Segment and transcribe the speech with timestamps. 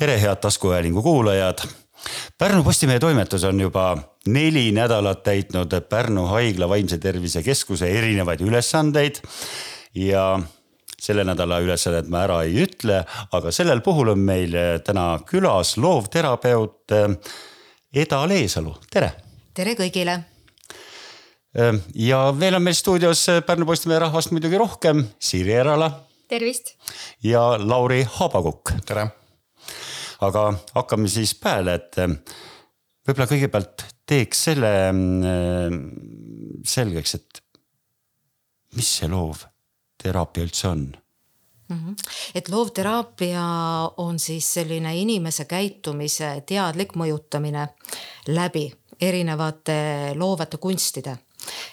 [0.00, 1.58] tere, head taskuhäälingu kuulajad.
[2.38, 9.20] Pärnu Postimehe toimetus on juba neli nädalat täitnud Pärnu haigla vaimse tervise keskuse erinevaid ülesandeid
[9.94, 10.40] ja
[11.00, 13.02] selle nädala ülesannet ma ära ei ütle,
[13.32, 16.96] aga sellel puhul on meil täna külas loovterapeut
[17.92, 19.12] Eda Leesalu, tere.
[19.54, 20.16] tere kõigile.
[21.94, 25.92] ja veel on meil stuudios Pärnu Postimehe rahvast muidugi rohkem, Siiri Erala.
[26.28, 26.76] tervist.
[27.22, 28.78] ja Lauri Haabakukk.
[28.86, 29.10] tere
[30.20, 32.16] aga hakkame siis peale, et eh,
[33.06, 35.78] võib-olla kõigepealt teeks selle eh,
[36.66, 37.44] selgeks, et
[38.78, 40.90] mis see loovteraapia üldse on?
[41.70, 41.94] -hmm.
[42.34, 43.42] et loovteraapia
[43.96, 47.68] on siis selline inimese käitumise teadlik mõjutamine
[48.28, 48.66] läbi
[49.00, 51.18] erinevate loovate kunstide.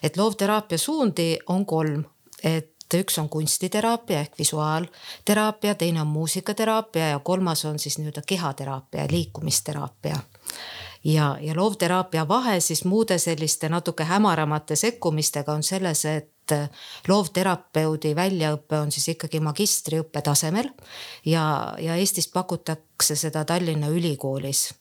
[0.03, 2.03] et loovteraapia suundi on kolm,
[2.43, 8.21] et et üks on kunstiteraapia ehk visuaalteraapia, teine on muusikateraapia ja kolmas on siis nii-öelda
[8.27, 10.19] kehateraapia liikumisteraapia
[11.03, 16.55] ja, ja loovteraapia vahe siis muude selliste natuke hämaramate sekkumistega on selles, et
[17.07, 20.69] loovterapeudi väljaõpe on siis ikkagi magistriõppe tasemel
[21.25, 24.73] ja, ja Eestis pakutakse seda Tallinna Ülikoolis.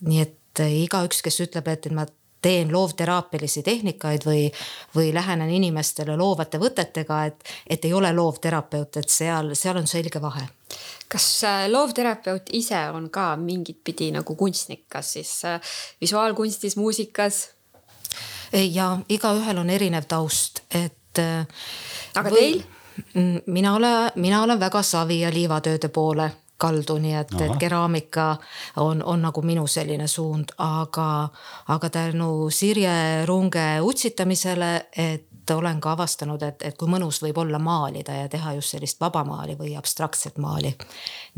[0.00, 2.06] nii et igaüks, kes ütleb, et ma
[2.42, 4.46] teen loovteraapialisi tehnikaid või,
[4.96, 10.22] või lähenen inimestele loovate võtetega, et, et ei ole loovterapeut, et seal, seal on selge
[10.22, 10.46] vahe.
[11.08, 15.60] kas äh, loovterapeut ise on ka mingit pidi nagu kunstnik, kas siis äh,
[16.00, 17.48] visuaalkunstis, muusikas?
[18.52, 21.18] ja igaühel on erinev taust, et.
[21.18, 21.46] Äh,
[22.14, 22.66] aga või, teil?
[23.46, 28.28] mina olen, mina olen väga savi ja liivatööde poole kaldu, nii et, et keraamika
[28.82, 31.28] on, on nagu minu selline suund, aga,
[31.74, 37.60] aga tänu Sirje Runge utsitamisele, et olen ka avastanud, et, et kui mõnus võib olla
[37.62, 40.74] maalida ja teha just sellist vabamaali või abstraktset maali.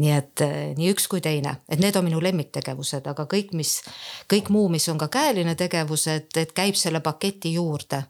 [0.02, 0.42] nii et
[0.78, 3.76] nii üks kui teine, et need on minu lemmiktegevused, aga kõik, mis,
[4.30, 8.02] kõik muu, mis on ka käeline tegevus, et, et käib selle paketi juurde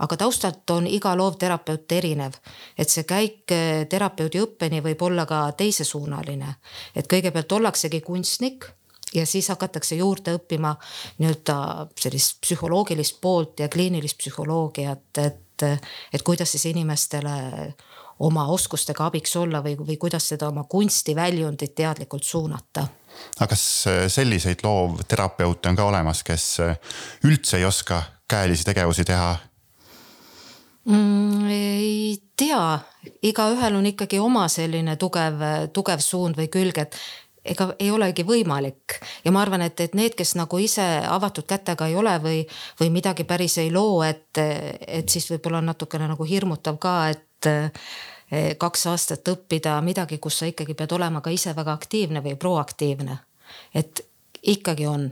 [0.00, 2.36] aga taustalt on iga loovterapeut erinev,
[2.78, 6.54] et see käik eh, terapeudi õppeni võib olla ka teisesuunaline.
[6.94, 8.66] et kõigepealt ollaksegi kunstnik
[9.14, 10.74] ja siis hakatakse juurde õppima
[11.18, 15.66] nii-öelda sellist psühholoogilist poolt ja kliinilist psühholoogiat, et,
[16.12, 17.74] et kuidas siis inimestele
[18.20, 22.86] oma oskustega abiks olla või, või kuidas seda oma kunstiväljundit teadlikult suunata
[23.40, 26.96] aga kas eh, selliseid loovterapeute on ka olemas, kes eh,
[27.28, 29.34] üldse ei oska käelisi tegevusi teha
[30.84, 31.48] mm,?
[31.50, 32.78] ei tea,
[33.22, 35.42] igaühel on ikkagi oma selline tugev,
[35.72, 36.96] tugev suund või külg, et
[37.44, 41.88] ega ei olegi võimalik ja ma arvan, et, et need, kes nagu ise avatud kätega
[41.88, 42.42] ei ole või,
[42.80, 47.48] või midagi päris ei loo, et, et siis võib-olla on natukene nagu hirmutav ka, et
[47.48, 52.36] eh, kaks aastat õppida midagi, kus sa ikkagi pead olema ka ise väga aktiivne või
[52.36, 53.18] proaktiivne.
[53.74, 54.06] et
[54.42, 55.10] ikkagi on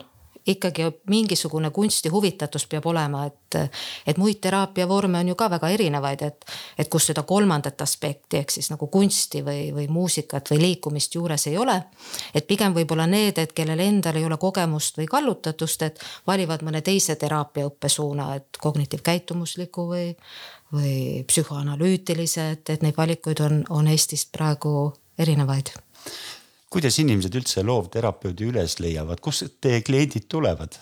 [0.49, 3.59] ikkagi mingisugune kunstihuvitatus peab olema, et,
[4.07, 6.47] et muid teraapiavorme on ju ka väga erinevaid, et,
[6.79, 11.47] et kus seda kolmandat aspekti ehk siis nagu kunsti või, või muusikat või liikumist juures
[11.51, 11.77] ei ole.
[12.35, 16.83] et pigem võib-olla need, et kellel endal ei ole kogemust või kallutatust, et valivad mõne
[16.83, 20.09] teise teraapiaõppe suuna, et kognitiivkäitumusliku või,
[20.73, 25.75] või psühhoanalüütilise, et, et neid valikuid on, on Eestis praegu erinevaid
[26.71, 30.77] kuidas inimesed üldse loovterapeudi üles leiavad, kust teie kliendid tulevad?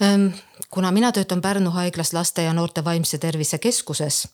[0.00, 0.26] Ehm,
[0.70, 4.28] kuna mina töötan Pärnu haiglas laste ja noorte vaimse tervise keskuses,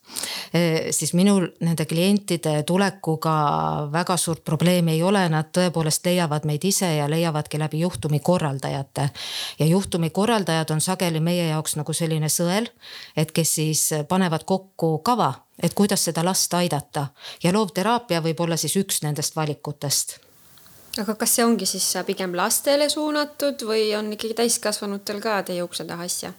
[0.55, 3.37] eh, siis minul nende klientide tulekuga
[3.93, 9.09] väga suurt probleemi ei ole, nad tõepoolest leiavad meid ise ja leiavadki läbi juhtumi korraldajate.
[9.59, 12.69] ja juhtumi korraldajad on sageli meie jaoks nagu selline sõel,
[13.17, 17.07] et kes siis panevad kokku kava, et kuidas seda last aidata
[17.43, 20.24] ja loovteraapia võib olla siis üks nendest valikutest
[21.03, 25.87] aga kas see ongi siis pigem lastele suunatud või on ikkagi täiskasvanutel ka teie ukse
[25.89, 26.33] taha asja?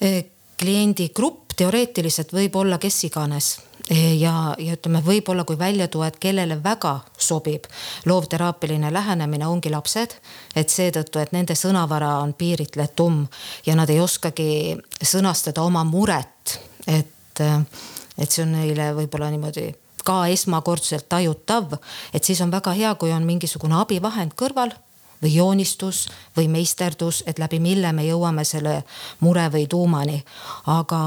[0.00, 0.26] E,
[0.60, 3.48] kliendigrupp teoreetiliselt võib olla kes iganes
[3.88, 7.68] e, ja, ja ütleme, võib-olla kui välja tuua, et kellele väga sobib
[8.04, 10.18] loovteraapiline lähenemine, ongi lapsed.
[10.56, 13.24] et seetõttu, et nende sõnavara on piiritletum
[13.66, 19.70] ja nad ei oskagi sõnastada oma muret, et, et see on neile võib-olla niimoodi
[20.06, 21.78] ka esmakordselt tajutav,
[22.14, 24.74] et siis on väga hea, kui on mingisugune abivahend kõrval
[25.22, 26.06] või joonistus
[26.36, 28.82] või meisterdus, et läbi mille me jõuame selle
[29.20, 30.22] mure või tuumani.
[30.66, 31.00] aga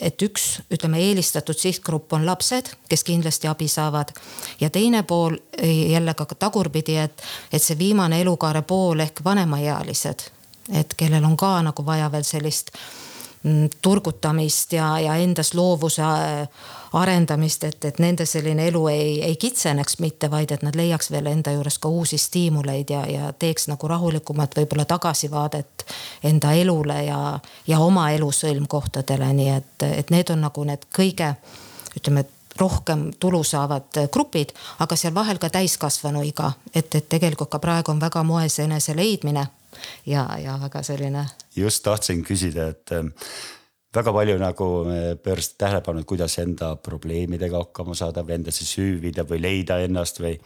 [0.00, 4.12] et üks, ütleme eelistatud sihtgrupp on lapsed, kes kindlasti abi saavad.
[4.60, 7.22] ja teine pool jälle ka tagurpidi, et,
[7.52, 10.30] et see viimane elukaare pool ehk vanemaealised,
[10.72, 12.70] et kellel on ka nagu vaja veel sellist
[13.82, 16.02] turgutamist ja, ja endas loovuse
[16.92, 21.28] arendamist, et, et nende selline elu ei, ei kitseneks mitte, vaid et nad leiaks veel
[21.30, 25.86] enda juures ka uusi stiimuleid ja, ja teeks nagu rahulikumat võib-olla tagasivaadet
[26.24, 27.20] enda elule ja,
[27.66, 31.34] ja oma elu sõlmkohtadele, nii et, et need on nagu need kõige
[31.98, 32.24] ütleme
[32.58, 34.50] rohkem tulu saavad grupid,
[34.82, 38.96] aga seal vahel ka täiskasvanu iga, et, et tegelikult ka praegu on väga moes enese
[38.96, 39.46] leidmine
[40.06, 41.26] ja, ja väga selline.
[41.56, 42.92] just tahtsin küsida, et
[43.94, 44.66] väga palju nagu
[45.24, 50.36] pöörasid tähelepanu, et kuidas enda probleemidega hakkama saada või endasse süüvida või leida ennast või.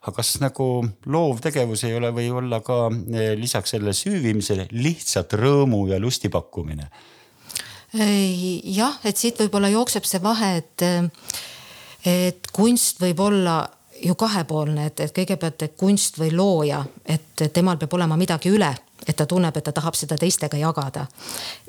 [0.00, 5.86] aga kas nagu loovtegevus ei ole või olla ka eh, lisaks sellele süüvimisele lihtsalt rõõmu
[5.92, 6.90] ja lusti pakkumine?
[7.96, 10.82] jah, et siit võib-olla jookseb see vahe, et,
[12.04, 13.60] et kunst võib olla
[14.04, 18.74] ju kahepoolne, et, et kõigepealt, et kunst või looja, et temal peab olema midagi üle
[19.06, 21.06] et ta tunneb, et ta tahab seda teistega jagada.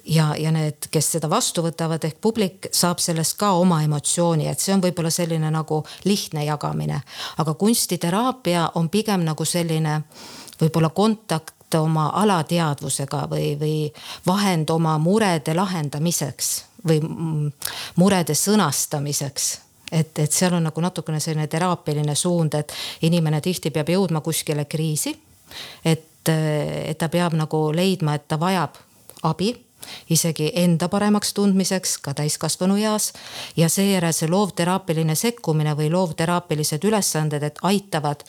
[0.05, 4.59] ja, ja need, kes seda vastu võtavad ehk publik saab sellest ka oma emotsiooni, et
[4.59, 7.01] see on võib-olla selline nagu lihtne jagamine.
[7.37, 10.01] aga kunstiteraapia on pigem nagu selline
[10.61, 13.77] võib-olla kontakt oma alateadvusega või, või
[14.25, 17.01] vahend oma murede lahendamiseks või
[17.95, 23.89] murede sõnastamiseks et, et seal on nagu natukene selline teraapiline suund, et inimene tihti peab
[23.89, 25.17] jõudma kuskile kriisi.
[25.85, 28.75] et et, ta peab nagu leidma, et ta vajab
[29.23, 29.53] abi
[30.09, 33.13] isegi enda paremaks tundmiseks ka täiskasvanu eas.
[33.57, 38.23] ja seejärel see loovteraapiline sekkumine või loovteraapilised ülesanded, et aitavad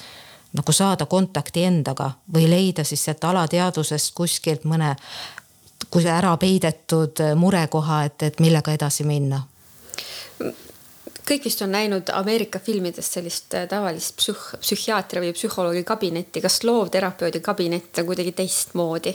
[0.52, 4.94] nagu saada kontakti endaga või leida siis sealt alateadvusest kuskilt mõne
[5.90, 9.42] kui ära peidetud murekoha, et, et millega edasi minna
[11.28, 16.62] kõik vist on näinud Ameerika filmides sellist äh, tavalist psüh-, psühhiaatri või psühholoogi kabinetti, kas
[16.64, 19.14] loovterapeudi kabinet on kuidagi teistmoodi?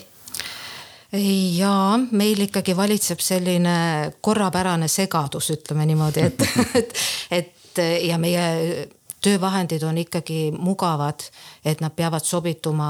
[1.58, 3.76] ja meil ikkagi valitseb selline
[4.22, 6.46] korrapärane segadus, ütleme niimoodi, et,
[6.80, 6.96] et,
[7.30, 8.88] et ja meie
[9.24, 11.22] töövahendid on ikkagi mugavad,
[11.66, 12.90] et nad peavad sobituma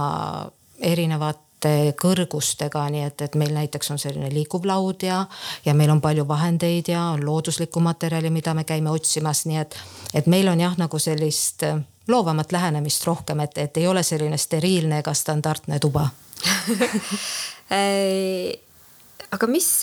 [0.79, 5.25] erinevat erinevate kõrgustega, nii et, et meil näiteks on selline liikuv laud ja,
[5.65, 9.75] ja meil on palju vahendeid ja on looduslikku materjali, mida me käime otsimas, nii et,
[10.13, 11.63] et meil on jah, nagu sellist
[12.07, 16.09] loovamat lähenemist rohkem, et, et ei ole selline steriilne ega standardne tuba.
[19.33, 19.81] Aga mis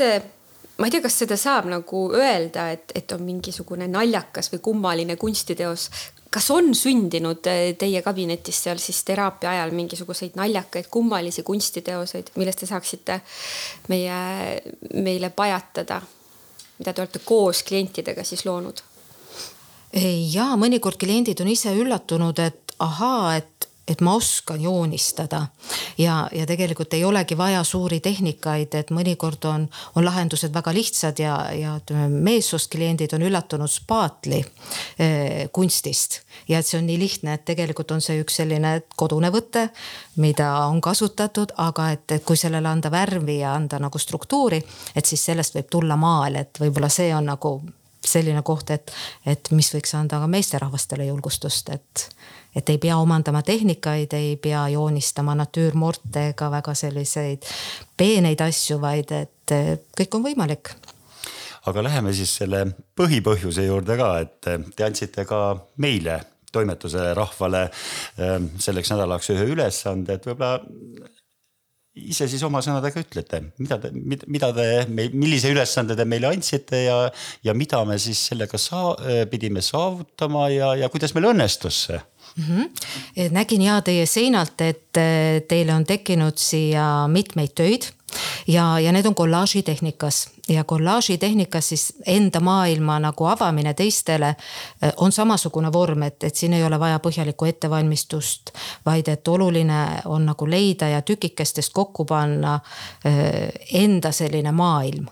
[0.79, 5.17] ma ei tea, kas seda saab nagu öelda, et, et on mingisugune naljakas või kummaline
[5.17, 5.91] kunstiteos,
[6.31, 12.62] kas on sündinud eh, teie kabinetis seal siis teraapia ajal mingisuguseid naljakaid, kummalisi kunstiteoseid, millest
[12.62, 13.21] te saaksite
[13.88, 14.21] meie,
[14.94, 16.00] meile pajatada,
[16.79, 18.85] mida te olete koos klientidega siis loonud?
[20.31, 25.42] ja mõnikord kliendid on ise üllatunud, et ahaa, et et ma oskan joonistada
[25.98, 31.19] ja, ja tegelikult ei olegi vaja suuri tehnikaid, et mõnikord on, on lahendused väga lihtsad
[31.22, 34.40] ja, ja ütleme, meessoost kliendid on üllatunud spaatli
[34.98, 36.20] eh, kunstist.
[36.48, 39.69] ja et see on nii lihtne, et tegelikult on see üks selline kodune võte,
[40.22, 44.62] mida on kasutatud, aga et, et kui sellele anda värvi ja anda nagu struktuuri,
[44.94, 47.58] et siis sellest võib tulla maal, et võib-olla see on nagu
[48.06, 48.92] selline koht, et,
[49.26, 52.06] et mis võiks anda ka meesterahvastele julgustust, et
[52.56, 57.47] et ei pea omandama tehnikaid, ei pea joonistama natüürmorte ega väga selliseid
[57.97, 59.55] peeneid asju, vaid et
[59.99, 60.75] kõik on võimalik.
[61.69, 62.64] Aga läheme siis selle
[62.97, 64.37] põhipõhjuse juurde ka, et
[64.76, 65.40] te andsite ka
[65.83, 67.66] meile, toimetuse rahvale
[68.19, 70.57] ähm, selleks nädalaks ühe ülesande, et võib-olla
[72.00, 76.97] ise siis oma sõnadega ütlete, mida te, mida te, millise ülesande te meile andsite ja,
[77.45, 82.00] ja mida me siis sellega saa-, pidime saavutama ja, ja kuidas meil õnnestus see
[82.37, 82.44] mm.
[82.44, 83.30] -hmm.
[83.30, 87.90] nägin ja teie seinalt, et eh, teile on tekkinud siia mitmeid töid
[88.46, 94.28] ja, ja need on kollaaži tehnikas ja kollaaži tehnikas siis enda maailma nagu avamine teistele
[94.28, 98.50] eh, on samasugune vorm, et, et siin ei ole vaja põhjalikku ettevalmistust,
[98.87, 102.60] vaid et oluline on nagu leida ja tükikestest kokku panna
[103.04, 105.06] eh, enda selline maailm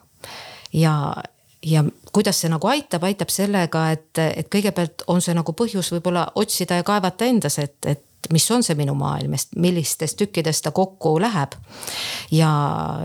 [0.72, 1.14] ja,
[1.62, 6.28] ja kuidas see nagu aitab, aitab sellega, et, et kõigepealt on see nagu põhjus võib-olla
[6.38, 11.16] otsida ja kaevata endas, et, et mis on see minu maailm, millistest tükkidest ta kokku
[11.20, 11.56] läheb.
[12.30, 12.50] ja,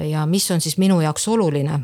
[0.10, 1.80] ja mis on siis minu jaoks oluline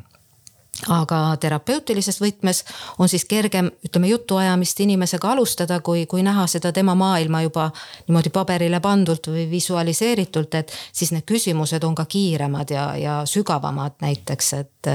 [0.88, 2.62] aga terapeutilises võtmes
[3.00, 7.68] on siis kergem, ütleme jutuajamist inimesega alustada, kui, kui näha seda tema maailma juba
[8.08, 14.00] niimoodi paberile pandult või visualiseeritult, et siis need küsimused on ka kiiremad ja, ja sügavamad
[14.02, 14.92] näiteks, et.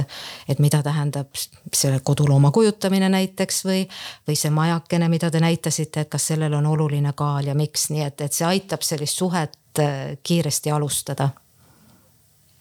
[0.48, 1.28] et mida tähendab
[1.74, 3.84] selle kodulooma kujutamine näiteks või,
[4.28, 8.06] või see majakene, mida te näitasite, et kas sellel on oluline kaal ja miks, nii
[8.06, 11.28] et, et see aitab sellist suhet äh, kiiresti alustada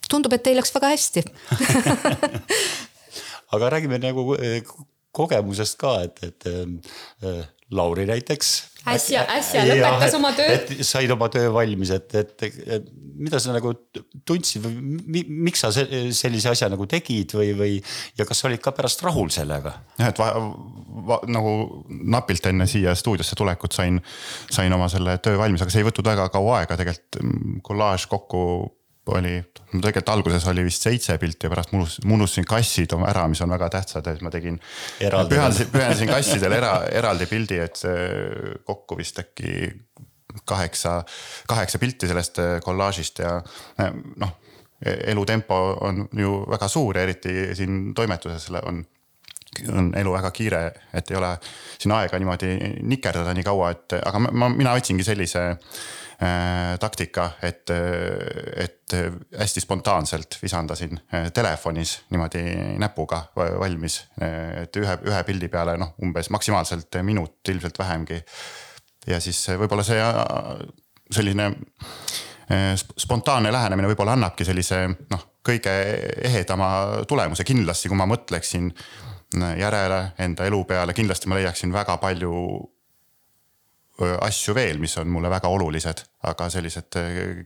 [0.10, 1.24] tundub, et teil läks väga hästi
[3.53, 4.33] aga räägime nagu
[5.13, 6.48] kogemusest ka, et, et
[7.74, 8.53] Lauri näiteks
[8.91, 10.57] äsja, äsja lõpetas oma töö.
[10.83, 12.33] said oma töö valmis, et, et,
[12.67, 12.89] et
[13.24, 13.72] mida sa nagu
[14.27, 17.72] tundsid või mi, miks sa sellise asja nagu tegid või, või
[18.19, 19.75] ja kas sa olid ka pärast rahul sellega?
[20.00, 20.29] jah, et va,
[21.10, 21.55] va, nagu
[21.89, 24.01] napilt enne siia stuudiosse tulekut sain,
[24.51, 27.22] sain oma selle töö valmis, aga see ei võtnud väga kaua aega tegelikult
[27.65, 28.43] kollaaž kokku
[29.05, 31.83] oli, tegelikult alguses oli vist seitse pilti ja pärast ma
[32.15, 34.60] unustasin kassid ära, mis on väga tähtsad, et ma tegin.
[35.00, 37.81] pühendasin, pühendasin kassidele era, eraldi pildi, et
[38.65, 39.67] kokku vist äkki
[40.45, 41.01] kaheksa,
[41.48, 43.36] kaheksa pilti sellest kollaažist ja
[44.24, 44.38] noh,
[44.83, 48.86] elutempo on ju väga suur ja eriti siin toimetuses on
[49.69, 50.60] on elu väga kiire,
[50.98, 51.27] et ei ole
[51.77, 52.55] siin aega niimoodi
[52.89, 55.75] nikerdada nii kaua, et aga ma, mina otsingi sellise äh,
[56.12, 56.12] Äh,
[56.79, 57.71] taktika, et,
[58.55, 58.93] et
[59.39, 62.43] hästi spontaanselt visandasin äh, telefonis niimoodi
[62.79, 63.99] näpuga valmis.
[64.61, 68.21] et ühe, ühe pildi peale noh, umbes maksimaalselt minut, ilmselt vähemgi.
[69.07, 69.99] ja siis võib-olla see
[71.11, 75.73] selline äh, spontaanne lähenemine võib-olla annabki sellise noh, kõige
[76.23, 76.69] ehedama
[77.07, 78.71] tulemuse kindlasti, kui ma mõtleksin
[79.57, 82.33] järele enda elu peale, kindlasti ma leiaksin väga palju
[84.01, 86.97] asju veel, mis on mulle väga olulised, aga sellised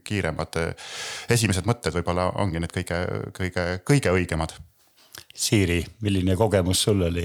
[0.08, 0.56] kiiremad
[1.34, 3.02] esimesed mõtted võib-olla ongi need kõige,
[3.36, 4.56] kõige, kõige õigemad.
[5.38, 7.24] Siiri, milline kogemus sul oli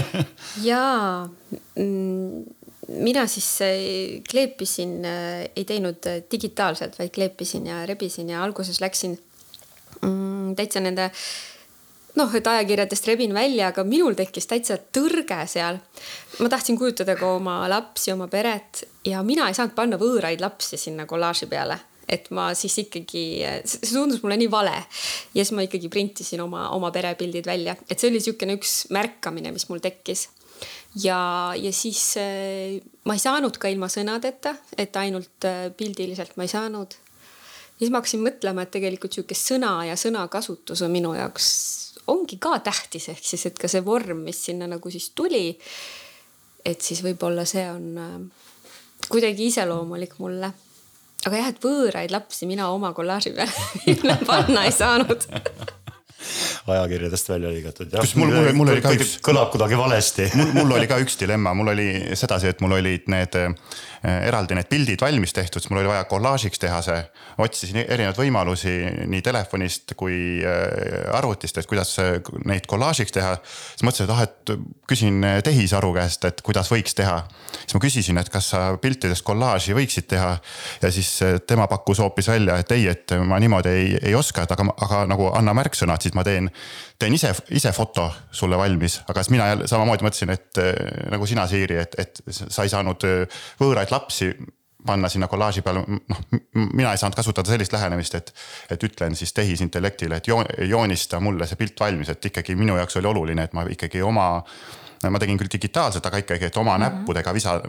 [0.68, 1.26] jaa,
[1.78, 2.40] mm,
[3.02, 3.50] mina siis
[4.26, 9.14] kleepisin, ei teinud digitaalselt, vaid kleepisin ja rebisin ja alguses läksin
[10.02, 11.10] mm, täitsa nende
[12.16, 15.80] noh, et ajakirjadest rebin välja, aga minul tekkis täitsa tõrge seal.
[16.40, 20.80] ma tahtsin kujutada ka oma lapsi, oma peret ja mina ei saanud panna võõraid lapsi
[20.80, 23.22] sinna kollaaži peale et ma siis ikkagi,
[23.66, 24.74] see tundus mulle nii vale.
[25.34, 29.50] ja siis ma ikkagi printisin oma, oma perepildid välja, et see oli niisugune üks märkamine,
[29.54, 30.28] mis mul tekkis.
[31.02, 31.18] ja,
[31.58, 36.52] ja siis äh, ma ei saanud ka ilma sõnadeta, et ainult äh, pildiliselt ma ei
[36.54, 36.94] saanud.
[37.80, 41.50] siis ma hakkasin mõtlema, et tegelikult niisugune sõna ja sõnakasutus on minu jaoks
[42.12, 45.58] ongi ka tähtis, ehk siis, et ka see vorm, mis sinna nagu siis tuli.
[46.66, 48.46] et siis võib-olla see on äh,
[49.08, 50.52] kuidagi iseloomulik mulle.
[51.26, 55.26] aga jah, et võõraid lapsi mina oma kollaaži peale panna ei saanud
[56.72, 57.92] ajakirjadest välja lõigatud.
[58.18, 59.16] mul, mul, mul oli ka üks.
[59.24, 63.06] kõlab kuidagi valesti mul, mul oli ka üks dilemma, mul oli sedasi, et mul olid
[63.12, 63.54] need äh,
[64.06, 66.98] eraldi need pildid valmis tehtud, siis mul oli vaja kollaažiks teha see.
[67.42, 68.74] otsisin erinevaid võimalusi
[69.10, 71.96] nii telefonist kui äh, arvutist, et kuidas
[72.44, 73.34] neid kollaažiks teha.
[73.42, 74.54] siis mõtlesin, et ah, et
[74.88, 77.18] küsin tehisaru käest, et kuidas võiks teha.
[77.58, 80.36] siis ma küsisin, et kas sa piltidest kollaaži võiksid teha.
[80.82, 81.12] ja siis
[81.46, 85.04] tema pakkus hoopis välja, et ei, et ma niimoodi ei, ei oska, et aga, aga
[85.10, 86.50] nagu anna märksõnad, siis ma teen
[86.98, 90.74] teen ise, ise foto sulle valmis, aga siis mina jälle samamoodi mõtlesin, et äh,
[91.12, 94.32] nagu sina, Siiri, et, et sa ei saanud äh, võõraid lapsi
[94.86, 96.18] panna sinna kollaaži peale, noh,
[96.54, 98.32] mina ei saanud kasutada sellist lähenemist, et,
[98.70, 100.28] et ütlen siis tehisintellektile, et
[100.70, 104.28] joonista mulle see pilt valmis, et ikkagi minu jaoks oli oluline, et ma ikkagi oma
[105.10, 107.00] ma tegin küll digitaalselt, aga ikkagi, et oma mm -hmm.
[107.00, 107.60] näppudega visa,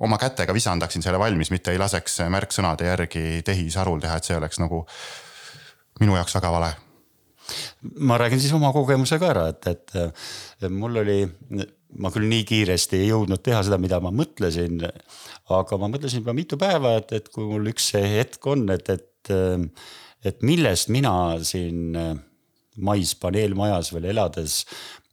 [0.00, 4.58] oma kätega visandaksin selle valmis, mitte ei laseks märksõnade järgi tehisarul teha, et see oleks
[4.58, 4.86] nagu
[6.00, 6.72] minu jaoks väga vale
[8.00, 11.18] ma räägin siis oma kogemuse ka ära, et, et mul oli,
[12.00, 14.82] ma küll nii kiiresti ei jõudnud teha seda, mida ma mõtlesin.
[15.54, 18.90] aga ma mõtlesin juba mitu päeva, et, et kui mul üks see hetk on, et,
[18.90, 19.34] et,
[20.24, 21.96] et millest mina siin
[22.76, 24.64] mais paneelmajas veel elades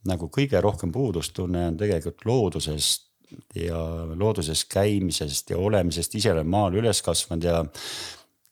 [0.08, 3.08] nagu kõige rohkem puudust tunnen, on tegelikult loodusest
[3.56, 3.78] ja
[4.18, 7.60] looduses käimisest ja olemisest, ise olen maal üles kasvanud ja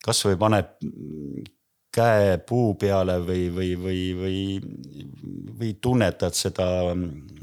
[0.05, 0.71] kasvõi paneb
[1.91, 4.35] käe puu peale või, või, või, või,
[5.59, 6.67] või tunnetad seda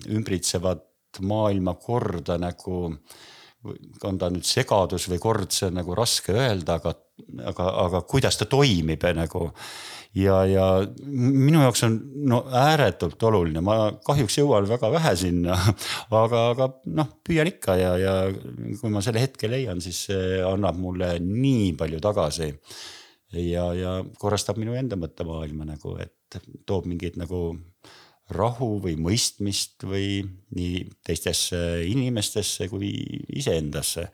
[0.09, 0.85] ümbritsevat
[1.21, 2.97] maailmakorda nagu.
[4.05, 6.95] on ta nüüd segadus või kord, see on nagu raske öelda, aga,
[7.51, 9.51] aga, aga kuidas ta toimib nagu.
[10.15, 10.67] ja, ja
[11.05, 11.99] minu jaoks on
[12.31, 15.59] no ääretult oluline, ma kahjuks jõuan väga vähe sinna,
[16.23, 18.15] aga, aga noh, püüan ikka ja, ja
[18.81, 22.55] kui ma selle hetke leian, siis see annab mulle nii palju tagasi
[23.33, 27.59] ja, ja korrastab minu enda mõttemaailma nagu, et toob mingeid nagu
[28.35, 30.21] rahu või mõistmist või
[30.57, 31.59] nii teistesse
[31.89, 32.91] inimestesse kui
[33.41, 34.09] iseendasse.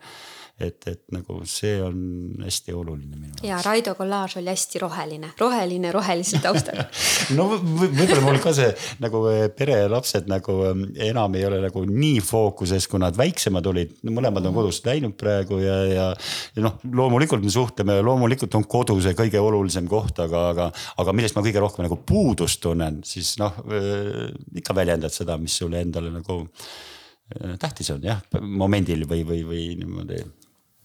[0.55, 1.95] Et, et nagu see on
[2.39, 3.43] hästi oluline minu jaoks.
[3.43, 6.79] ja Raido kollaaž oli hästi roheline, roheline rohelisel taustal
[7.37, 8.69] no võib-olla mul ka see
[9.03, 13.17] nagu eh, pere ja lapsed nagu eh, enam ei ole nagu nii fookuses, kui nad
[13.19, 16.07] väiksemad olid, mõlemad on kodust läinud praegu ja, ja.
[16.55, 20.69] ja noh, loomulikult me suhtleme, loomulikult on kodu see kõige olulisem koht, aga, aga,
[21.03, 25.59] aga millest ma kõige rohkem nagu puudust tunnen, siis noh äh, ikka väljendad seda, mis
[25.59, 30.23] sulle endale nagu äh, tähtis on jah, momendil või, või, või niimoodi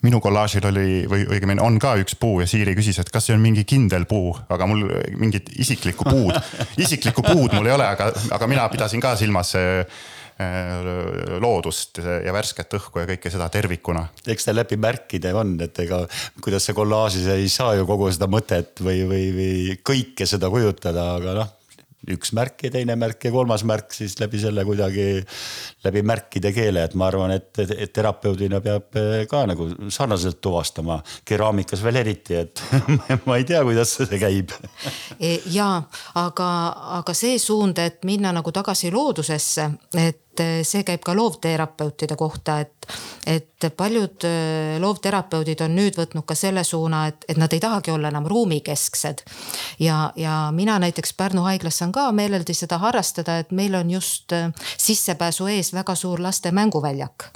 [0.06, 3.36] minu kollaažil oli või õigemini on ka üks puu ja Siiri küsis, et kas see
[3.36, 4.86] on mingi kindel puu, aga mul
[5.20, 6.36] mingit isiklikku puud,
[6.84, 9.84] isiklikku puud mul ei ole, aga, aga mina pidasin ka silmas äh,
[11.42, 14.06] loodust ja värsket õhku ja kõike seda tervikuna.
[14.24, 16.00] eks ta läbi märkide on, et ega
[16.40, 21.10] kuidas sa kollaažis ei saa ju kogu seda mõtet või, või, või kõike seda kujutada,
[21.20, 21.56] aga noh
[22.14, 25.06] üks märk ja teine märk ja kolmas märk siis läbi selle kuidagi
[25.84, 31.00] läbi märkide keele, et ma arvan, et, et terapeudina peab eh, ka nagu sarnaselt tuvastama,
[31.28, 32.62] keraamikas veel eriti, et
[33.26, 34.54] ma ei tea, kuidas see käib.
[35.18, 35.70] E, ja
[36.20, 36.50] aga,
[37.00, 42.86] aga see suund, et minna nagu tagasi loodusesse, et see käib ka loovterapeutide kohta, et,
[43.26, 47.90] et paljud äh, loovterapeudid on nüüd võtnud ka selle suuna, et, et nad ei tahagi
[47.90, 49.24] olla enam ruumikesksed.
[49.80, 54.32] ja, ja mina näiteks Pärnu haiglas saan ka meeleldi seda harrastada, et meil on just
[54.32, 57.30] äh, sissepääsu ees väga suur laste mänguväljak.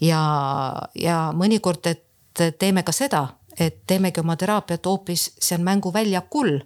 [0.00, 0.24] ja,
[0.94, 2.04] ja mõnikord, et
[2.58, 6.58] teeme ka seda et teemegi oma teraapiat hoopis seal mänguväljakul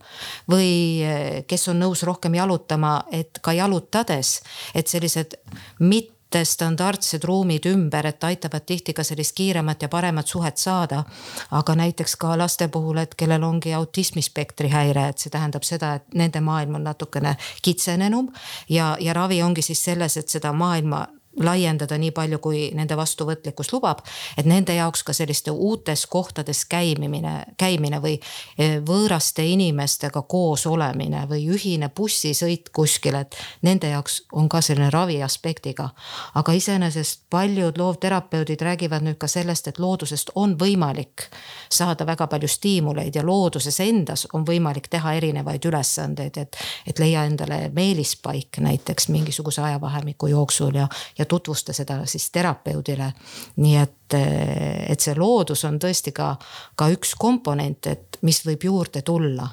[0.51, 0.71] või
[1.05, 4.39] eh, kes on nõus rohkem jalutama, et ka jalutades,
[4.75, 5.39] et sellised
[5.81, 11.05] mitte standardsed ruumid ümber, et aitavad tihti ka sellist kiiremat ja paremat suhet saada.
[11.51, 16.15] aga näiteks ka laste puhul, et kellel ongi autismispektri häire, et see tähendab seda, et
[16.15, 18.33] nende maailm on natukene kitsenenum
[18.69, 21.07] ja, ja ravi ongi siis selles, et seda maailma
[21.41, 23.99] laiendada nii palju, kui nende vastuvõtlikkus lubab.
[24.37, 28.19] et nende jaoks ka selliste uutes kohtades käimine, käimine või
[28.59, 34.91] e, võõraste inimestega koos olemine või ühine bussisõit kuskile, et nende jaoks on ka selline
[34.91, 35.91] ravi aspektiga.
[36.35, 41.29] aga iseenesest paljud loovterapeudid räägivad nüüd ka sellest, et loodusest on võimalik
[41.71, 47.25] saada väga palju stiimuleid ja looduses endas on võimalik teha erinevaid ülesandeid, et, et leia
[47.25, 53.13] endale meelispaik näiteks mingisuguse ajavahemiku jooksul ja, ja tutvusta seda siis terapeudile.
[53.57, 56.35] nii et, et see loodus on tõesti ka,
[56.77, 59.49] ka üks komponent, et mis võib juurde tulla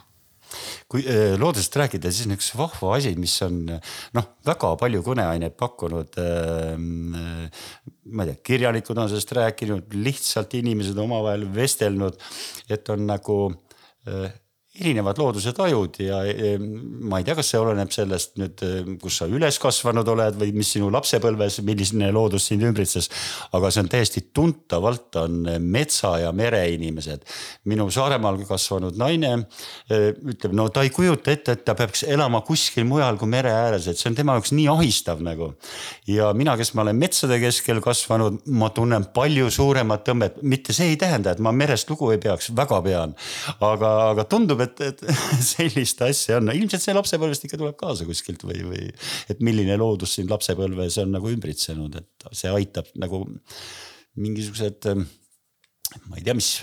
[0.91, 5.58] kui äh, loodusest rääkida, siis on üks vahva asi, mis on noh, väga palju kõneainet
[5.60, 6.19] pakkunud.
[6.21, 7.13] Ähm,
[8.06, 12.19] ma ei tea, kirjanikud on sellest rääkinud, lihtsalt inimesed omavahel vestelnud,
[12.71, 14.30] et on nagu äh,
[14.76, 16.20] erinevad looduse tajud ja
[16.60, 18.64] ma ei tea, kas see oleneb sellest nüüd,
[19.02, 23.10] kus sa üles kasvanud oled või mis sinu lapsepõlves, milline loodus sind ümbritses.
[23.56, 27.24] aga see on täiesti tuntavalt on metsa ja mereinimesed.
[27.66, 29.46] minu Saaremaal kasvanud naine
[29.90, 33.88] ütleb, no ta ei kujuta ette, et ta peaks elama kuskil mujal kui mere ääres,
[33.88, 35.54] et see on tema jaoks nii ahistav nagu.
[36.08, 40.92] ja mina, kes ma olen metsade keskel kasvanud, ma tunnen palju suuremat tõmmet, mitte see
[40.94, 43.16] ei tähenda, et ma merest lugu ei peaks, väga pean.
[43.60, 45.04] aga, aga tundub, et, et
[45.54, 48.86] sellist asja on, ilmselt see lapsepõlvest ikka tuleb kaasa kuskilt või, või
[49.32, 53.25] et milline loodus sind lapsepõlves on nagu ümbritsenud, et see aitab nagu
[54.15, 54.88] mingisugused,
[56.08, 56.56] ma ei tea, mis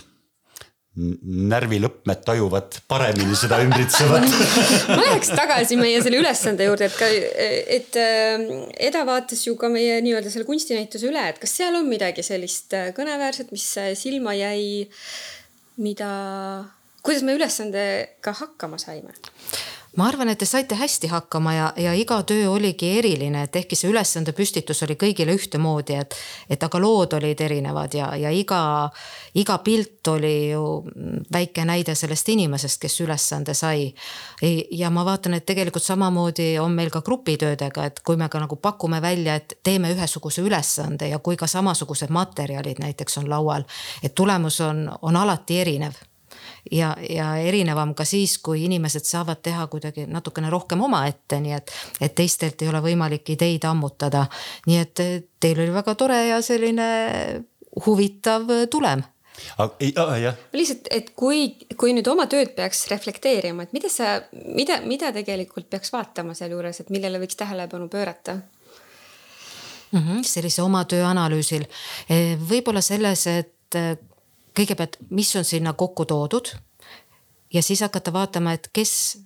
[0.92, 4.26] närvilõpmed tajuvad paremini seda ümbritsevat.
[4.92, 7.08] Ma läheks tagasi meie selle ülesande juurde, et ka,
[7.78, 8.44] et äh,
[8.90, 12.76] Eda vaatas ju ka meie nii-öelda selle kunstinäituse üle, et kas seal on midagi sellist
[12.76, 14.84] äh, kõneväärset, mis äh, silma jäi,
[15.80, 16.12] mida
[17.02, 19.14] kuidas me ülesandega hakkama saime?
[19.96, 23.76] ma arvan, et te saite hästi hakkama ja, ja iga töö oligi eriline, et ehkki
[23.76, 26.14] see ülesande püstitus oli kõigile ühtemoodi, et,
[26.48, 28.62] et aga lood olid erinevad ja, ja iga,
[29.36, 30.62] iga pilt oli ju
[31.32, 33.90] väike näide sellest inimesest, kes ülesande sai.
[34.70, 38.56] ja ma vaatan, et tegelikult samamoodi on meil ka grupitöödega, et kui me ka nagu
[38.56, 43.68] pakume välja, et teeme ühesuguse ülesande ja kui ka samasugused materjalid näiteks on laual,
[44.02, 46.00] et tulemus on, on alati erinev
[46.70, 51.72] ja, ja erinevam ka siis, kui inimesed saavad teha kuidagi natukene rohkem omaette, nii et,
[52.00, 54.26] et teistelt ei ole võimalik ideid ammutada.
[54.66, 55.06] nii et
[55.40, 56.90] teil oli väga tore ja selline
[57.86, 59.02] huvitav tulem
[59.58, 60.38] aga jah.
[60.52, 61.46] lihtsalt, et kui,
[61.78, 66.82] kui nüüd oma tööd peaks reflekteerima, et mida sa, mida, mida tegelikult peaks vaatama sealjuures,
[66.82, 68.38] et millele võiks tähelepanu pöörata?
[69.92, 71.66] Mm -hmm, sellise oma töö analüüsil
[72.08, 73.80] eh, võib-olla selles, et
[74.58, 76.54] kõigepealt, mis on sinna kokku toodud.
[77.54, 79.18] ja siis hakata vaatama, et kes,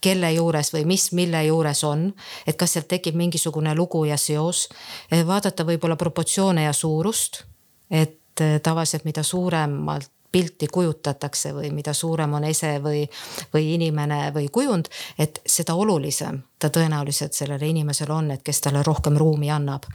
[0.00, 2.12] kelle juures või mis, mille juures on,
[2.46, 4.68] et kas sealt tekib mingisugune lugu ja seos.
[5.26, 7.44] vaadata võib-olla proportsioone ja suurust,
[7.90, 13.06] et tavaliselt mida suuremalt pilti kujutatakse või mida suurem on ese või,
[13.54, 18.82] või inimene või kujund, et seda olulisem ta tõenäoliselt sellele inimesele on, et kes talle
[18.82, 19.86] rohkem ruumi annab.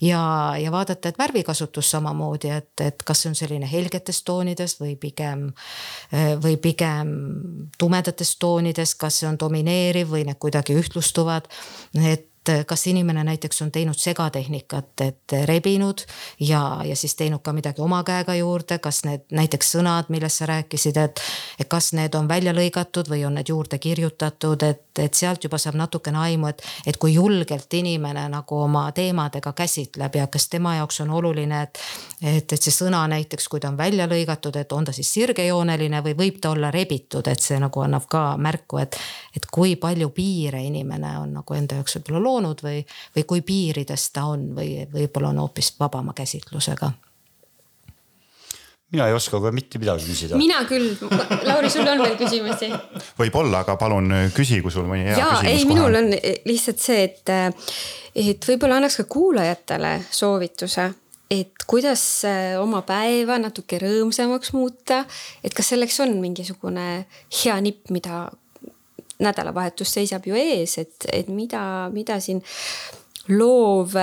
[0.00, 4.96] ja, ja vaadata, et värvikasutus samamoodi, et, et kas see on selline helgetes toonides või
[4.96, 5.48] pigem,
[6.42, 7.14] või pigem
[7.78, 11.48] tumedates toonides, kas see on domineeriv või need kuidagi ühtlustuvad.
[12.04, 12.28] et
[12.66, 16.02] kas inimene näiteks on teinud segatehnikat, et rebinud
[16.40, 20.48] ja, ja siis teinud ka midagi oma käega juurde, kas need näiteks sõnad, millest sa
[20.50, 21.22] rääkisid, et.
[21.60, 25.58] et kas need on välja lõigatud või on need juurde kirjutatud, et, et sealt juba
[25.58, 30.74] saab natukene aimu, et, et kui julgelt inimene nagu oma teemadega käsitleb ja kas tema
[30.76, 31.78] jaoks on oluline, et.
[32.22, 36.02] et, et see sõna näiteks, kui ta on välja lõigatud, et on ta siis sirgejooneline
[36.04, 38.98] või võib ta olla rebitud, et see nagu annab ka märku, et,
[39.36, 42.82] et kui palju piire inimene on nagu enda jaoks võib-olla loonud või,
[43.16, 46.92] või kui piirides ta on või võib-olla on hoopis vabama käsitlusega
[48.92, 50.38] mina ei oska kohe mitte midagi küsida.
[50.38, 50.92] mina küll,
[51.48, 52.68] Lauri, sul on veel küsimusi?
[53.18, 55.52] võib-olla, aga palun küsi, kui sul mõni hea ja, küsimus.
[55.52, 56.10] ei, minul on
[56.48, 57.32] lihtsalt see, et,
[58.24, 60.90] et võib-olla annaks ka kuulajatele soovituse,
[61.32, 62.04] et kuidas
[62.60, 65.04] oma päeva natuke rõõmsamaks muuta.
[65.42, 66.88] et kas selleks on mingisugune
[67.42, 68.26] hea nipp, mida
[69.22, 72.42] nädalavahetus seisab ju ees, et, et mida, mida siin
[73.30, 73.94] loov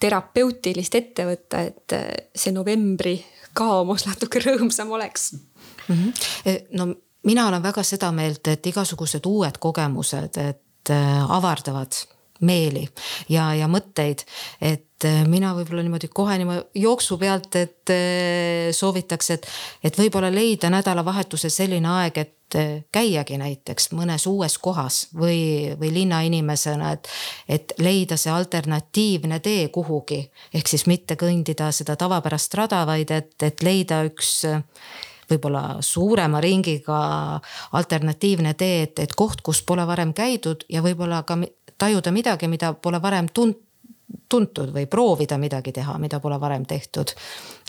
[0.00, 1.96] terapeutilist ette võtta, et
[2.38, 3.18] see novembri
[3.60, 5.94] kaomus natuke rõõmsam oleks mm.
[5.94, 6.56] -hmm.
[6.78, 6.88] no
[7.28, 12.00] mina olen väga seda meelt, et igasugused uued kogemused, et äh, avardavad
[12.40, 12.86] meeli
[13.28, 14.24] ja, ja mõtteid,
[14.60, 17.94] et äh, mina võib-olla niimoodi kohe niimoodi jooksu pealt, et
[18.76, 19.48] soovitaks, et,
[19.84, 25.92] et võib-olla leida nädalavahetusel selline aeg, et et käiagi näiteks mõnes uues kohas või, või
[25.94, 27.08] linnainimesena, et,
[27.48, 30.30] et leida see alternatiivne tee kuhugi.
[30.54, 34.44] ehk siis mitte kõndida seda tavapärast rada, vaid et, et leida üks
[35.30, 37.40] võib-olla suurema ringiga
[37.72, 41.38] alternatiivne tee, et, et koht, kus pole varem käidud ja võib-olla ka
[41.78, 43.60] tajuda midagi, mida pole varem tund-,
[44.28, 47.14] tuntud või proovida midagi teha, mida pole varem tehtud.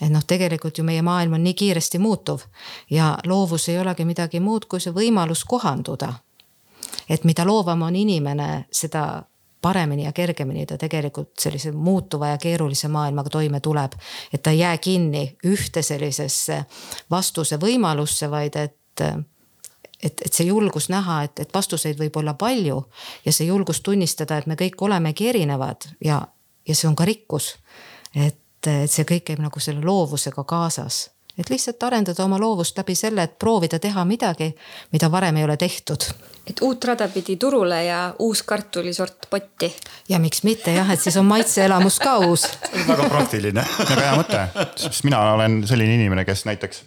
[0.02, 2.42] et noh, tegelikult ju meie maailm on nii kiiresti muutuv
[2.90, 6.14] ja loovus ei olegi midagi muud kui see võimalus kohanduda.
[7.10, 9.24] et mida loovam on inimene, seda
[9.62, 13.92] paremini ja kergemini ta tegelikult sellise muutuva ja keerulise maailmaga toime tuleb.
[14.34, 16.66] et ta ei jää kinni ühte sellisesse
[17.12, 18.78] vastuse võimalusse, vaid et
[20.04, 22.82] et, et see julgus näha, et, et vastuseid võib olla palju
[23.26, 26.22] ja see julgus tunnistada, et me kõik olemegi erinevad ja,
[26.68, 27.56] ja see on ka rikkus.
[28.16, 28.38] et,
[28.68, 33.24] et see kõik käib nagu selle loovusega kaasas, et lihtsalt arendada oma loovust läbi selle,
[33.24, 34.52] et proovida teha midagi,
[34.92, 36.06] mida varem ei ole tehtud.
[36.48, 39.76] et uut rada pidi turule ja uus kartulisort potti.
[40.10, 42.48] ja miks mitte jah, et siis on maitseelamus ka uus
[42.88, 46.84] väga praktiline väga hea mõte, sest mina olen selline inimene, kes näiteks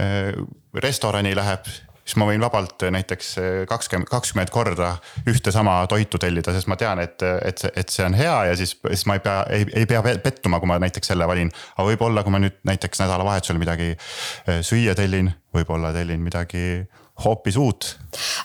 [0.00, 0.34] äh,
[0.74, 1.70] restorani läheb
[2.04, 3.32] siis ma võin vabalt näiteks
[3.70, 4.94] kakskümmend, kakskümmend korda
[5.30, 8.76] ühte sama toitu tellida, sest ma tean, et, et et see on hea ja siis,
[8.82, 11.52] siis ma ei pea, ei, ei pea pettuma, kui ma näiteks selle valin.
[11.76, 16.82] aga võib-olla, kui ma nüüd näiteks nädalavahetusel midagi eh, süüa tellin, võib-olla tellin midagi
[17.24, 17.92] hoopis uut.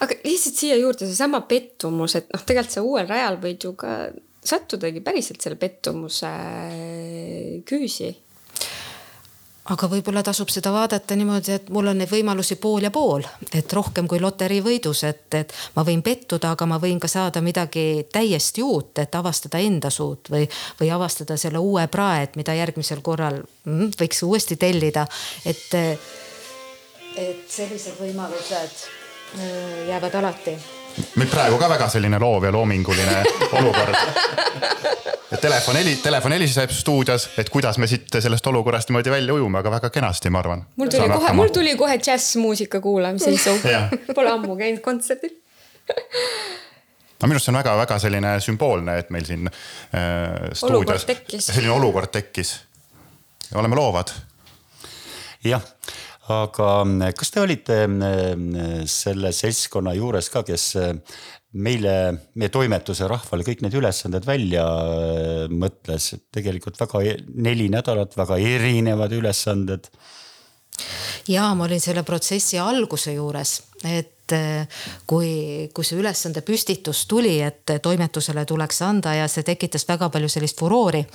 [0.04, 3.98] aga lihtsalt siia juurde seesama pettumus, et noh, tegelikult sa uuel rajal võid ju ka
[4.46, 6.30] sattudagi päriselt selle pettumuse
[7.66, 8.12] küüsi
[9.74, 13.74] aga võib-olla tasub seda vaadata niimoodi, et mul on neid võimalusi pool ja pool, et
[13.74, 18.64] rohkem kui loteriivõidus, et, et ma võin pettuda, aga ma võin ka saada midagi täiesti
[18.66, 20.46] uut, et avastada enda suud või,
[20.80, 25.08] või avastada selle uue prae, et mida järgmisel korral mm, võiks uuesti tellida,
[25.46, 25.66] et.
[27.16, 28.82] et sellised võimalused
[29.40, 30.58] äh, jäävad alati
[31.16, 33.24] meil praegu ka väga selline loov ja loominguline
[33.60, 33.96] olukord.
[35.32, 39.60] et telefon heli-, telefon heliseb stuudios, et kuidas me siit sellest olukorrast niimoodi välja ujume,
[39.60, 40.66] aga väga kenasti, ma arvan.
[40.76, 43.58] mul tuli kohe, mul tuli kohe džässmuusika kuulamise isu
[44.16, 45.36] Pole ammu käinud kontserdil
[47.20, 51.06] no minu arust see on väga-väga selline sümboolne, et meil siin äh, stuudios
[51.50, 52.56] selline olukord tekkis.
[53.56, 54.16] oleme loovad.
[55.44, 55.62] jah
[56.34, 61.02] aga mm, kas te olite mm, selle seltskonna juures ka, kes mm,
[61.66, 61.96] meile,
[62.36, 64.66] meie toimetuse rahvale kõik need ülesanded välja
[65.52, 69.90] mõtles, tegelikult väga e-, neli nädalat, väga erinevad ülesanded.
[71.32, 74.68] ja ma olin selle protsessi alguse juures, et eh,
[75.08, 80.30] kui, kui see ülesande püstitus tuli, et toimetusele tuleks anda ja see tekitas väga palju
[80.30, 81.06] sellist furoori.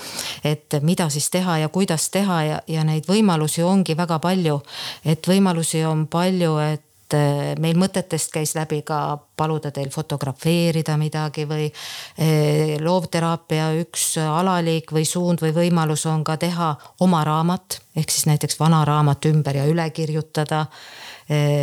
[0.44, 4.61] et mida siis teha ja kuidas teha ja, ja neid võimalusi ongi väga palju.
[5.04, 11.48] et võimalusi on palju, et äh, meil mõtetest käis läbi ka paluda teil fotografeerida midagi
[11.48, 18.11] või äh, loovteraapia üks alaliik või suund või võimalus on ka teha oma raamat ehk
[18.11, 20.66] siis näiteks vana raamat ümber ja üle kirjutada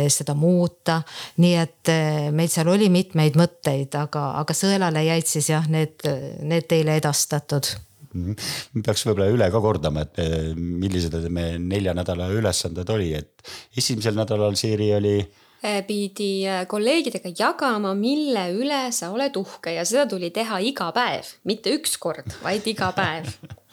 [0.08, 1.02] seda muuta.
[1.36, 1.90] nii et
[2.32, 6.00] meil seal oli mitmeid mõtteid, aga, aga sõelale jäid siis jah, need,
[6.40, 7.68] need teile edastatud
[8.08, 8.82] Mhm.
[8.84, 14.16] peaks võib-olla üle ka kordama, et eh, millised me nelja nädala ülesanded oli, et esimesel
[14.16, 20.06] nädalal Siiri oli eh, pidi eh, kolleegidega jagama, mille üle sa oled uhke ja seda
[20.10, 23.28] tuli teha iga päev, mitte üks kord, vaid iga päev.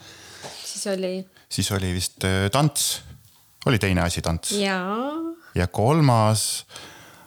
[0.70, 1.16] siis oli.
[1.48, 2.90] siis oli vist tants,
[3.70, 4.52] oli teine asi tants.
[4.60, 5.16] jaa.
[5.56, 6.66] Ja kolmas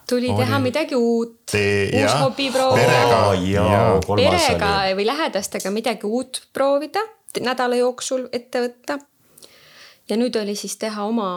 [0.09, 0.43] tuli oli...
[0.43, 1.53] teha midagi uut,
[2.01, 2.87] uus hobi proovida.
[2.87, 7.03] perega, perega või lähedastega midagi uut proovida,
[7.45, 8.99] nädala jooksul ette võtta.
[10.09, 11.29] ja nüüd oli siis teha oma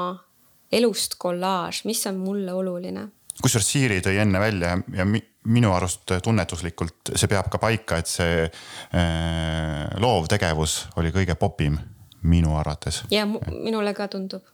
[0.73, 3.09] elust kollaaž, mis on mulle oluline.
[3.43, 5.07] kusjuures Siiri tõi enne välja ja
[5.43, 11.79] minu arust tunnetuslikult see peab ka paika, et see äh, loovtegevus oli kõige popim
[12.23, 13.03] minu arvates.
[13.11, 14.47] ja minule ka tundub,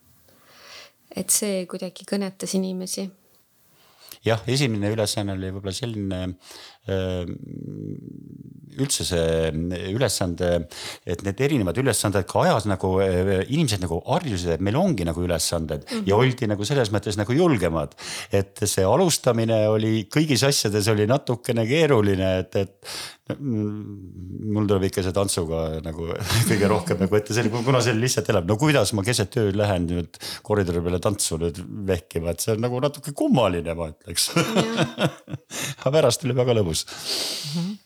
[1.16, 3.08] et see kuidagi kõnetas inimesi
[4.26, 6.20] jah, esimene ülesanne oli võib-olla selline
[6.88, 7.28] äh,
[8.78, 9.50] üldse see
[9.92, 10.50] ülesande,
[11.08, 15.22] et need erinevad ülesanded ka ajas nagu äh, inimesed nagu harjusid, et meil ongi nagu
[15.24, 16.08] ülesanded mm -hmm.
[16.08, 17.94] ja oldi nagu selles mõttes nagu julgemad.
[18.32, 22.76] et see alustamine oli kõigis asjades oli natukene keeruline, et, et
[23.38, 26.08] mul tuleb ikka see tantsuga nagu
[26.50, 30.20] kõige rohkem nagu ette, kuna see lihtsalt elab, no kuidas ma keset ööd lähen nüüd
[30.46, 34.30] koridori peale tantsu nüüd vehkima, et see on nagu natuke kummaline, ma ütleks
[35.82, 37.60] aga pärast oli väga lõbus mm.
[37.60, 37.76] -hmm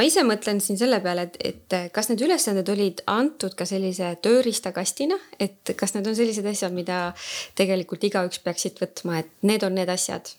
[0.00, 4.14] ma ise mõtlen siin selle peale, et, et kas need ülesanded olid antud ka sellise
[4.24, 7.10] tööriistakastina, et kas need on sellised asjad, mida
[7.58, 10.32] tegelikult igaüks peaks siit võtma, et need on need asjad,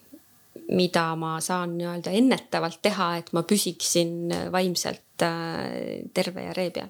[0.73, 6.89] mida ma saan nii-öelda ennetavalt teha, et ma püsiksin vaimselt äh, terve ja ree peal?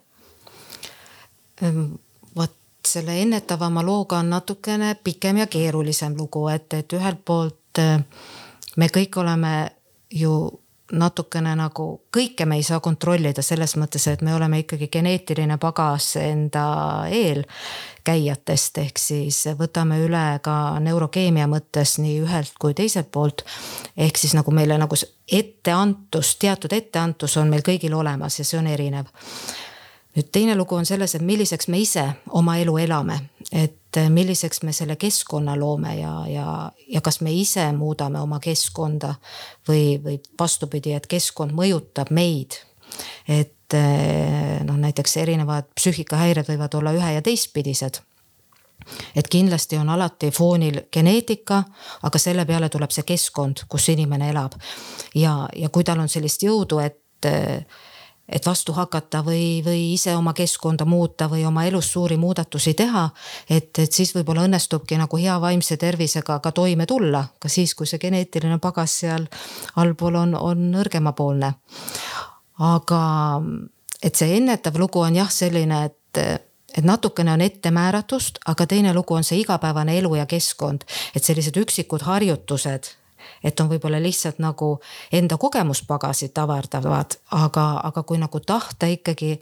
[1.62, 1.90] Ehm,
[2.38, 2.56] vot
[2.88, 8.04] selle ennetavama looga on natukene pikem ja keerulisem lugu, et, et ühelt poolt äh,
[8.78, 9.72] me kõik oleme
[10.12, 15.58] ju natukene nagu kõike me ei saa kontrollida selles mõttes, et me oleme ikkagi geneetiline
[15.62, 16.66] pagas enda
[17.12, 23.46] eelkäijatest, ehk siis võtame üle ka neurokeemia mõttes nii ühelt kui teiselt poolt.
[23.98, 24.96] ehk siis nagu meile nagu
[25.32, 29.08] etteantus, teatud etteantus on meil kõigil olemas ja see on erinev
[30.16, 32.04] nüüd teine lugu on selles, et milliseks me ise
[32.38, 33.18] oma elu elame,
[33.52, 36.48] et äh, milliseks me selle keskkonna loome ja, ja,
[36.90, 39.16] ja kas me ise muudame oma keskkonda
[39.70, 42.60] või, või vastupidi, et keskkond mõjutab meid.
[43.28, 48.02] et äh, noh, näiteks erinevad psüühikahäired võivad olla ühe ja teistpidised
[49.16, 51.64] et kindlasti on alati foonil geneetika,
[52.04, 54.58] aga selle peale tuleb see keskkond, kus inimene elab.
[55.16, 57.64] ja, ja kui tal on sellist jõudu, et äh,
[58.32, 63.10] et vastu hakata või, või ise oma keskkonda muuta või oma elus suuri muudatusi teha.
[63.50, 67.88] et, et siis võib-olla õnnestubki nagu hea vaimse tervisega ka toime tulla, ka siis, kui
[67.88, 69.28] see geneetiline pagas seal
[69.76, 71.54] allpool on, on nõrgemapoolne.
[72.60, 73.02] aga
[74.04, 79.14] et see ennetav lugu on jah, selline, et et natukene on ettemääratust, aga teine lugu
[79.14, 82.94] on see igapäevane elu ja keskkond, et sellised üksikud harjutused
[83.44, 84.74] et on võib-olla lihtsalt nagu
[85.12, 89.36] enda kogemuspagasit avardavad, aga, aga kui nagu tahta ikkagi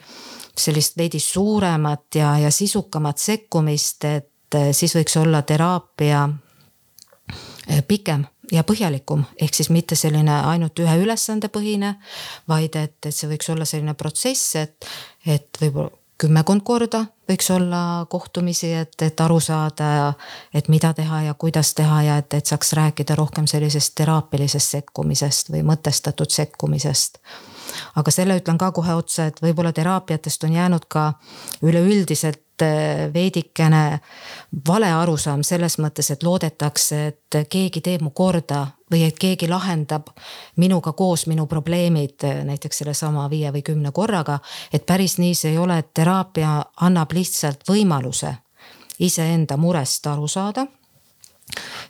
[0.60, 6.28] sellist veidi suuremat ja, ja sisukamat sekkumist, et eh, siis võiks olla teraapia
[7.68, 11.96] eh, pikem ja põhjalikum, ehk siis mitte selline ainult ühe ülesande põhine,
[12.50, 14.90] vaid et, et see võiks olla selline protsess, et,
[15.26, 20.14] et võib-olla kümmekond korda võiks olla kohtumisi, et, et aru saada,
[20.54, 25.54] et mida teha ja kuidas teha ja et, et saaks rääkida rohkem sellisest teraapilisest sekkumisest
[25.54, 27.22] või mõtestatud sekkumisest.
[27.96, 31.14] aga selle ütlen ka kohe otsa, et võib-olla teraapiatest on jäänud ka
[31.62, 34.00] üleüldiselt Eh, veidikene
[34.68, 40.10] vale arusaam selles mõttes, et loodetakse, et keegi teeb mu korda või et keegi lahendab
[40.56, 44.40] minuga koos minu probleemid eh, näiteks sellesama viie või kümne korraga.
[44.74, 48.36] et päris nii see ei ole, et teraapia annab lihtsalt võimaluse
[49.00, 50.68] iseenda murest aru saada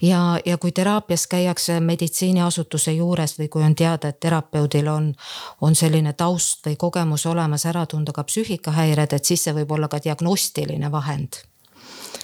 [0.02, 5.14] ja, ja kui teraapias käiakse meditsiiniasutuse juures või kui on teada, et terapeudil on,
[5.62, 9.88] on selline taust või kogemus olemas ära tunda ka psüühikahäired, et siis see võib olla
[9.88, 11.42] ka diagnostiline vahend.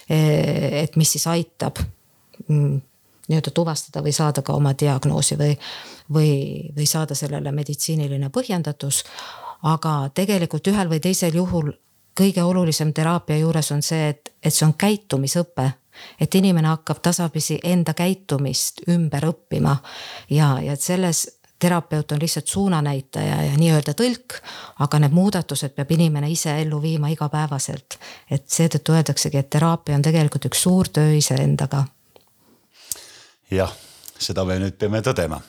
[0.08, 0.18] E,
[0.82, 1.80] et mis siis aitab
[2.48, 2.80] mm,
[3.28, 5.56] nii-öelda tuvastada või saada ka oma diagnoosi või,
[6.12, 6.30] või,
[6.76, 9.04] või saada sellele meditsiiniline põhjendatus.
[9.62, 11.72] aga tegelikult ühel või teisel juhul
[12.16, 15.72] kõige olulisem teraapia juures on see, et, et see on käitumisõpe
[16.20, 19.76] et inimene hakkab tasapisi enda käitumist ümber õppima
[20.30, 21.26] ja, ja selles
[21.58, 24.40] terapeut on lihtsalt suunanäitaja ja nii-öelda tõlk,
[24.84, 27.98] aga need muudatused peab inimene ise ellu viima igapäevaselt.
[28.30, 31.84] et seetõttu öeldaksegi, et teraapia on tegelikult üks suur töö iseendaga.
[33.50, 33.72] Jah,
[34.18, 35.40] seda me nüüd peame tõdema,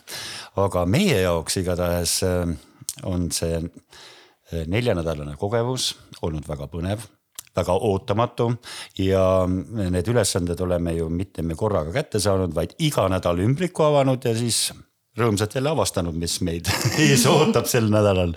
[0.60, 2.56] aga meie jaoks igatahes äh,
[3.08, 7.06] on see äh, neljanädalane kogemus olnud väga põnev
[7.58, 8.52] väga ootamatu
[9.02, 14.26] ja need ülesanded oleme ju mitte me korraga kätte saanud, vaid iga nädal ümbriku avanud
[14.26, 14.68] ja siis
[15.18, 16.70] rõõmsalt jälle avastanud, mis meid
[17.04, 18.36] ees ootab sel nädalal.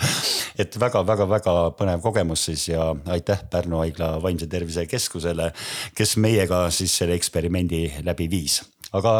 [0.60, 5.52] et väga-väga-väga põnev kogemus siis ja aitäh Pärnu haigla vaimse tervise keskusele,
[5.94, 8.60] kes meiega siis selle eksperimendi läbi viis,
[8.92, 9.14] aga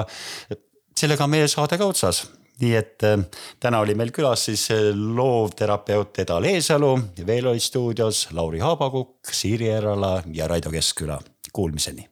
[0.97, 2.25] sellega on meie saade ka otsas
[2.61, 3.17] nii et äh,
[3.61, 6.93] täna oli meil külas siis äh, loovterapeut Eda Leesalu,
[7.27, 11.21] veel oli stuudios Lauri Haabakukk, Siiri Erala ja Raido Keskküla.
[11.53, 12.05] Kuulmiseni